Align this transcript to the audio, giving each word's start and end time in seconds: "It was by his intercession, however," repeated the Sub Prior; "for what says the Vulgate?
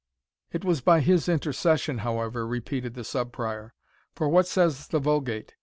"It 0.51 0.65
was 0.65 0.81
by 0.81 0.99
his 1.01 1.29
intercession, 1.29 1.99
however," 1.99 2.47
repeated 2.47 2.95
the 2.95 3.03
Sub 3.03 3.31
Prior; 3.31 3.75
"for 4.15 4.27
what 4.29 4.47
says 4.47 4.87
the 4.87 4.97
Vulgate? 4.99 5.53